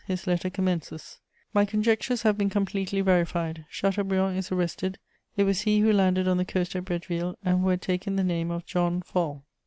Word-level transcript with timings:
His 0.07 0.25
letter 0.25 0.49
commences: 0.49 1.19
"My 1.53 1.63
conjectures 1.63 2.23
have 2.23 2.35
been 2.35 2.49
completely 2.49 3.01
verified: 3.01 3.65
Chateaubriand 3.69 4.35
is 4.35 4.51
arrested; 4.51 4.97
it 5.37 5.43
was 5.43 5.61
he 5.61 5.81
who 5.81 5.93
landed 5.93 6.27
on 6.27 6.37
the 6.37 6.43
coast 6.43 6.75
at 6.75 6.85
Bretteville 6.85 7.35
and 7.45 7.61
who 7.61 7.67
had 7.69 7.83
taken 7.83 8.15
the 8.15 8.23
name 8.23 8.49
of 8.49 8.65
'John 8.65 9.03
Fall.' 9.03 9.45